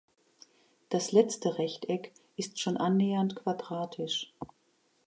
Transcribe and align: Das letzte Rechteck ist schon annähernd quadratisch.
Das 0.89 1.11
letzte 1.11 1.59
Rechteck 1.59 2.11
ist 2.35 2.59
schon 2.59 2.75
annähernd 2.77 3.35
quadratisch. 3.35 4.33